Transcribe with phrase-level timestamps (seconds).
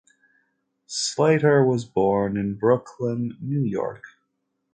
[0.87, 4.03] Slater was born in Brooklyn, New York.